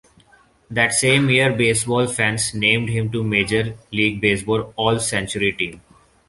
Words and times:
That 0.71 0.93
same 0.95 1.29
year, 1.29 1.53
baseball 1.55 2.07
fans 2.07 2.55
named 2.55 2.89
him 2.89 3.11
to 3.11 3.19
the 3.19 3.23
Major 3.29 3.77
League 3.91 4.19
Baseball 4.19 4.73
All-Century 4.75 5.51
Team. 5.51 5.79